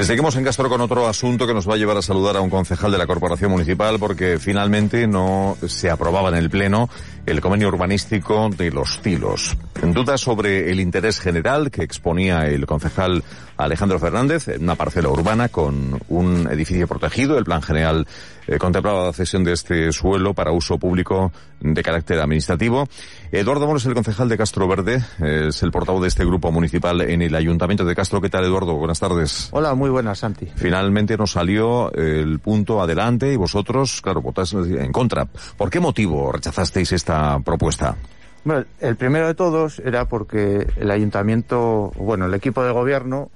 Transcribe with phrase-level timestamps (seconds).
[0.00, 2.50] Seguimos en Castro con otro asunto que nos va a llevar a saludar a un
[2.50, 6.90] concejal de la Corporación Municipal porque finalmente no se aprobaba en el Pleno
[7.26, 9.56] el convenio urbanístico de los Tilos.
[9.80, 13.22] En duda sobre el interés general que exponía el concejal
[13.56, 18.06] Alejandro Fernández en una parcela urbana con un edificio protegido, el plan general
[18.46, 22.88] eh, contemplaba la cesión de este suelo para uso público de carácter administrativo.
[23.36, 27.20] Eduardo Moros, el concejal de Castro Verde, es el portavoz de este grupo municipal en
[27.20, 28.20] el Ayuntamiento de Castro.
[28.20, 28.74] ¿Qué tal, Eduardo?
[28.74, 29.48] Buenas tardes.
[29.50, 30.46] Hola, muy buenas, Santi.
[30.54, 35.26] Finalmente nos salió el punto adelante y vosotros, claro, votáis en contra.
[35.56, 37.96] ¿Por qué motivo rechazasteis esta propuesta?
[38.44, 43.30] Bueno, el primero de todos era porque el ayuntamiento, bueno, el equipo de gobierno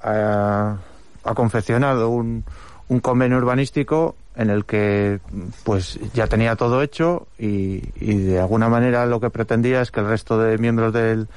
[0.00, 0.76] ha,
[1.22, 2.44] ha confeccionado un,
[2.88, 5.20] un convenio urbanístico en el que
[5.64, 10.00] pues ya tenía todo hecho y, y, de alguna manera lo que pretendía es que
[10.00, 11.28] el resto de miembros del,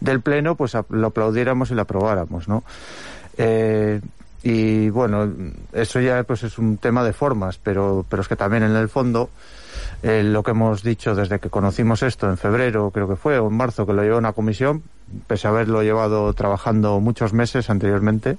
[0.00, 2.62] del pleno pues lo aplaudiéramos y lo aprobáramos, ¿no?
[3.38, 4.02] Eh,
[4.42, 5.32] y bueno,
[5.72, 8.90] eso ya pues es un tema de formas, pero, pero es que también en el
[8.90, 9.30] fondo
[10.02, 13.48] eh, lo que hemos dicho desde que conocimos esto en febrero, creo que fue, o
[13.48, 14.82] en marzo, que lo llevó una comisión,
[15.26, 18.36] pese a haberlo llevado trabajando muchos meses anteriormente,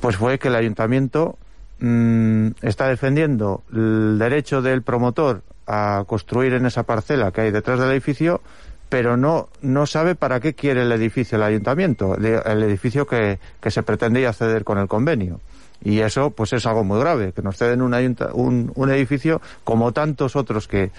[0.00, 1.36] pues fue que el ayuntamiento
[1.80, 7.78] mmm, está defendiendo el derecho del promotor a construir en esa parcela que hay detrás
[7.80, 8.40] del edificio,
[8.88, 13.70] pero no, no sabe para qué quiere el edificio el ayuntamiento, el edificio que, que
[13.70, 15.40] se pretendía ceder con el convenio.
[15.82, 17.94] Y eso, pues es algo muy grave, que nos ceden un,
[18.34, 20.90] un, un edificio como tantos otros que,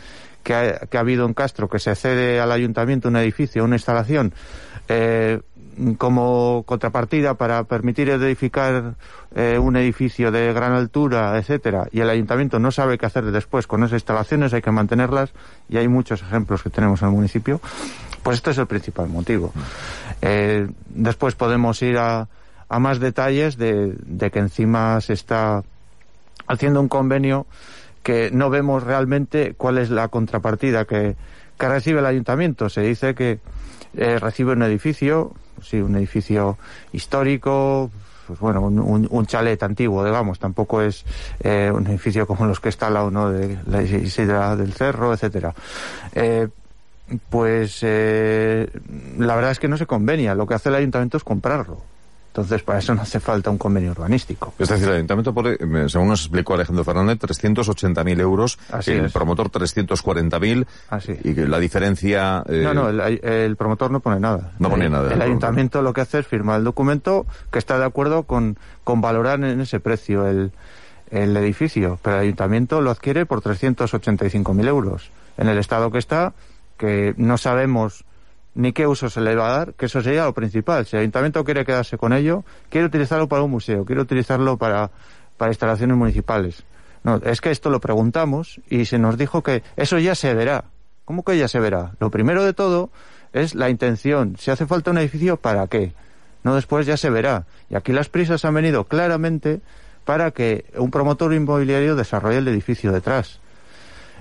[0.41, 3.75] que ha, que, ha, habido en Castro, que se cede al ayuntamiento un edificio, una
[3.75, 4.33] instalación,
[4.87, 5.39] eh,
[5.97, 8.95] como contrapartida para permitir edificar
[9.35, 13.67] eh, un edificio de gran altura, etcétera, y el ayuntamiento no sabe qué hacer después
[13.67, 15.31] con esas instalaciones, hay que mantenerlas,
[15.69, 17.61] y hay muchos ejemplos que tenemos en el municipio,
[18.23, 19.53] pues este es el principal motivo.
[20.21, 22.27] Eh, después podemos ir a,
[22.69, 25.63] a más detalles de, de, que encima se está
[26.47, 27.45] haciendo un convenio
[28.03, 31.15] que no vemos realmente cuál es la contrapartida que,
[31.57, 32.69] que recibe el ayuntamiento.
[32.69, 33.39] Se dice que
[33.95, 36.57] eh, recibe un edificio, sí, un edificio
[36.93, 37.91] histórico,
[38.27, 41.03] pues bueno, un, chalet antiguo, digamos, tampoco es
[41.41, 45.53] eh, un edificio como los que está al lado de la Isidra del Cerro, etcétera.
[46.13, 46.47] Eh,
[47.29, 48.69] pues eh,
[49.17, 51.81] la verdad es que no se convenia, lo que hace el ayuntamiento es comprarlo.
[52.31, 54.53] Entonces, para eso no hace falta un convenio urbanístico.
[54.57, 55.57] Es decir, el ayuntamiento pone,
[55.89, 59.11] según nos explicó Alejandro Fernández, 380.000 euros, Así el es.
[59.11, 61.17] promotor 340.000, Así.
[61.25, 62.41] y que la diferencia...
[62.47, 62.61] Eh...
[62.63, 64.53] No, no, el, el, promotor no pone nada.
[64.59, 65.13] No pone el, nada.
[65.13, 69.01] El, ayuntamiento lo que hace es firmar el documento que está de acuerdo con, con
[69.01, 70.53] valorar en ese precio el,
[71.09, 75.11] el edificio, pero el ayuntamiento lo adquiere por 385.000 euros.
[75.37, 76.31] En el estado que está,
[76.77, 78.05] que no sabemos
[78.53, 80.85] ni qué uso se le va a dar, que eso sería lo principal.
[80.85, 84.91] Si el ayuntamiento quiere quedarse con ello, quiere utilizarlo para un museo, quiere utilizarlo para,
[85.37, 86.63] para instalaciones municipales.
[87.03, 90.65] No, es que esto lo preguntamos y se nos dijo que eso ya se verá.
[91.05, 91.93] ¿Cómo que ya se verá?
[91.99, 92.91] Lo primero de todo
[93.33, 94.35] es la intención.
[94.37, 95.93] Si hace falta un edificio, ¿para qué?
[96.43, 97.45] No, después ya se verá.
[97.69, 99.61] Y aquí las prisas han venido claramente
[100.05, 103.39] para que un promotor inmobiliario desarrolle el edificio detrás.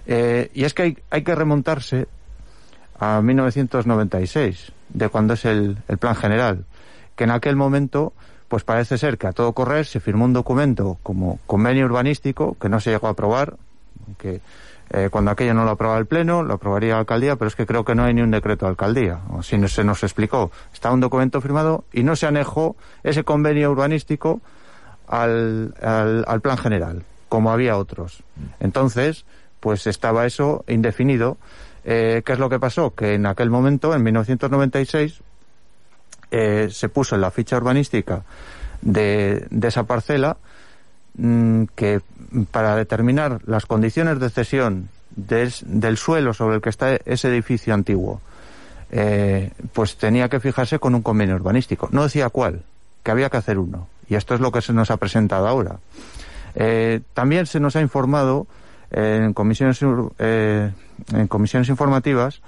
[0.06, 2.08] Eh, y es que hay, hay que remontarse
[3.00, 6.66] a 1996, de cuando es el, el, plan general,
[7.16, 8.12] que en aquel momento,
[8.48, 12.68] pues parece ser que a todo correr se firmó un documento como convenio urbanístico que
[12.68, 13.56] no se llegó a aprobar,
[14.18, 14.40] que
[14.90, 17.64] eh, cuando aquello no lo aprobaba el Pleno, lo aprobaría la alcaldía, pero es que
[17.64, 20.50] creo que no hay ni un decreto de alcaldía, o si no, se nos explicó.
[20.74, 24.40] Está un documento firmado y no se anejó ese convenio urbanístico
[25.06, 28.24] al, al, al plan general, como había otros.
[28.58, 29.24] Entonces,
[29.60, 31.38] pues estaba eso indefinido.
[31.84, 32.94] Eh, ¿Qué es lo que pasó?
[32.94, 35.20] Que en aquel momento, en 1996,
[36.30, 38.22] eh, se puso en la ficha urbanística
[38.82, 40.36] de, de esa parcela
[41.14, 42.00] mmm, que
[42.50, 47.74] para determinar las condiciones de cesión de, del suelo sobre el que está ese edificio
[47.74, 48.20] antiguo,
[48.90, 51.88] eh, pues tenía que fijarse con un convenio urbanístico.
[51.92, 52.62] No decía cuál,
[53.02, 53.88] que había que hacer uno.
[54.08, 55.78] Y esto es lo que se nos ha presentado ahora.
[57.14, 58.48] También se nos ha informado
[58.90, 59.80] en comisiones,
[60.18, 60.72] eh,
[61.12, 62.40] en comisiones informativas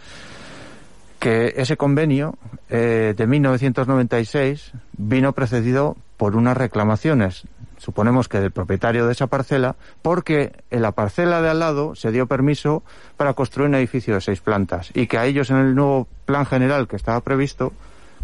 [1.22, 2.36] que ese convenio
[2.68, 7.44] eh, de 1996 vino precedido por unas reclamaciones.
[7.78, 12.12] suponemos que del propietario de esa parcela, porque en la parcela de al lado se
[12.12, 12.82] dio permiso
[13.16, 16.46] para construir un edificio de seis plantas y que a ellos en el nuevo plan
[16.46, 17.72] general que estaba previsto,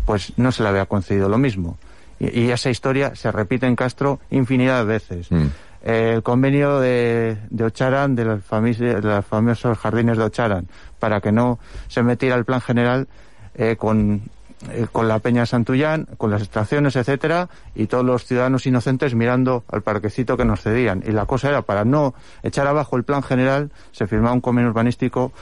[0.04, 1.78] pues no se le había concedido lo mismo.
[2.18, 5.30] Y, esa historia se repite en Castro infinidad de veces.
[5.30, 5.46] Mm.
[5.88, 10.68] El convenio de, de Ocharan, de los, de los famosos jardines de Ocharan,
[10.98, 13.08] para que no se metiera el plan general
[13.54, 14.20] eh, con,
[14.68, 19.64] eh, con la Peña Santullán, con las estaciones, etcétera, y todos los ciudadanos inocentes mirando
[19.72, 21.02] al parquecito que nos cedían.
[21.06, 22.12] Y la cosa era, para no
[22.42, 25.32] echar abajo el plan general, se firmaba un convenio urbanístico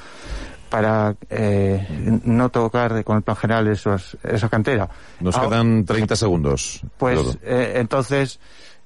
[0.71, 4.89] para eh, no tocar con el plan general esos, esa cantera.
[5.19, 6.83] Nos quedan 30 segundos.
[6.99, 8.39] pues eh, entonces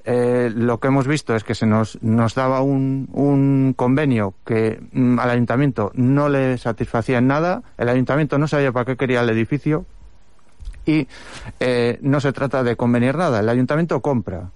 [0.05, 4.81] eh, lo que hemos visto es que se nos, nos daba un, un convenio que
[4.93, 9.21] mm, al ayuntamiento no le satisfacía en nada, el ayuntamiento no sabía para qué quería
[9.21, 9.85] el edificio
[10.87, 11.07] y
[11.59, 14.51] eh, no se trata de convenir nada, el ayuntamiento compra.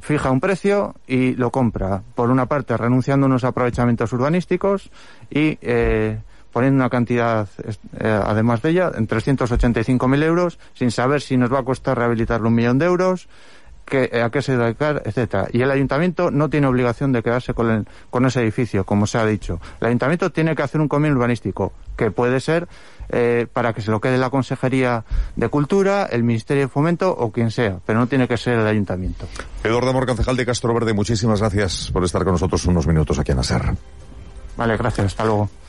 [0.00, 2.02] Fija un precio y lo compra.
[2.14, 4.90] Por una parte, renunciando a unos aprovechamientos urbanísticos
[5.28, 6.20] y eh,
[6.52, 7.48] poniendo una cantidad,
[7.98, 12.48] eh, además de ella, en 385.000 euros, sin saber si nos va a costar rehabilitarlo
[12.48, 13.28] un millón de euros,
[13.98, 15.48] a qué se dedicar, etcétera.
[15.52, 19.18] Y el ayuntamiento no tiene obligación de quedarse con, el- con ese edificio, como se
[19.18, 19.60] ha dicho.
[19.80, 22.68] El ayuntamiento tiene que hacer un convenio urbanístico, que puede ser
[23.10, 25.04] eh, para que se lo quede la Consejería
[25.36, 28.66] de Cultura, el Ministerio de Fomento o quien sea, pero no tiene que ser el
[28.66, 29.26] ayuntamiento.
[29.62, 33.32] Eduardo Amor, concejal de Castro Verde, muchísimas gracias por estar con nosotros unos minutos aquí
[33.32, 33.62] en ASER.
[34.56, 35.50] Vale, gracias, hasta luego.